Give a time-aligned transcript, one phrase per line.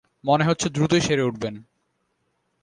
[0.23, 1.55] মনে হচ্ছে দ্রুতই সেরে উঠবেন।